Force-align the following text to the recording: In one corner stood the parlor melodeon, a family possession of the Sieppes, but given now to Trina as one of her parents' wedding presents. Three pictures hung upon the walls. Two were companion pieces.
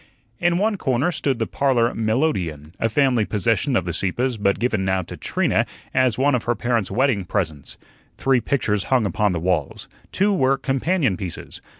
In 0.39 0.57
one 0.57 0.77
corner 0.77 1.11
stood 1.11 1.37
the 1.37 1.45
parlor 1.45 1.93
melodeon, 1.93 2.71
a 2.79 2.89
family 2.89 3.23
possession 3.23 3.75
of 3.75 3.85
the 3.85 3.93
Sieppes, 3.93 4.35
but 4.35 4.57
given 4.57 4.83
now 4.83 5.03
to 5.03 5.15
Trina 5.15 5.67
as 5.93 6.17
one 6.17 6.33
of 6.33 6.45
her 6.45 6.55
parents' 6.55 6.89
wedding 6.89 7.23
presents. 7.23 7.77
Three 8.17 8.41
pictures 8.41 8.85
hung 8.85 9.05
upon 9.05 9.31
the 9.31 9.39
walls. 9.39 9.87
Two 10.11 10.33
were 10.33 10.57
companion 10.57 11.17
pieces. 11.17 11.61